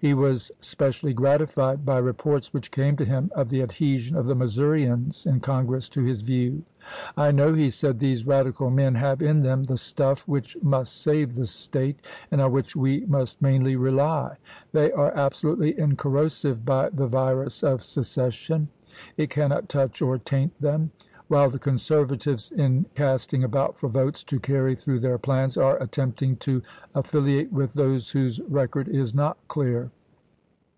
He 0.00 0.14
was 0.14 0.50
specially 0.58 1.12
gratified 1.14 1.86
by 1.86 1.98
reports 1.98 2.52
which 2.52 2.72
came 2.72 2.96
to 2.96 3.04
him 3.04 3.30
of 3.36 3.50
the 3.50 3.62
adhesion 3.62 4.16
of 4.16 4.26
the 4.26 4.34
Missourians 4.34 5.24
in 5.26 5.38
Congress 5.38 5.88
to 5.90 6.02
his 6.02 6.22
view. 6.22 6.64
"I 7.16 7.30
know," 7.30 7.52
he 7.54 7.70
said," 7.70 7.98
these 8.00 8.26
radical 8.26 8.68
men 8.68 8.96
have 8.96 9.22
in 9.22 9.38
them 9.42 9.62
the 9.62 9.76
stuff 9.76 10.26
which 10.26 10.56
must 10.60 11.00
save 11.00 11.36
the 11.36 11.46
State, 11.46 12.02
and 12.32 12.40
on 12.40 12.50
which 12.50 12.74
we 12.74 13.06
must 13.06 13.40
mainly 13.40 13.76
rely. 13.76 14.38
They 14.72 14.90
are 14.90 15.16
absolutely 15.16 15.78
incorrosive 15.78 16.64
by 16.66 16.88
the 16.88 17.06
virus 17.06 17.62
of 17.62 17.84
secession. 17.84 18.70
It 19.16 19.30
cannot 19.30 19.68
touch 19.68 20.02
or 20.02 20.18
taint 20.18 20.60
them; 20.60 20.90
while 21.28 21.48
the 21.48 21.58
conservatives, 21.58 22.50
in 22.50 22.84
casting 22.94 23.42
about 23.42 23.78
for 23.78 23.88
votes 23.88 24.22
to 24.22 24.38
carry 24.38 24.74
through 24.74 25.00
their 25.00 25.16
plans, 25.16 25.56
are 25.56 25.82
attempting 25.82 26.36
to 26.36 26.60
affiliate 26.94 27.50
with 27.50 27.72
those 27.72 28.10
whose 28.10 28.38
record 28.50 28.86
is 28.88 29.14
not 29.14 29.38
clear. 29.48 29.90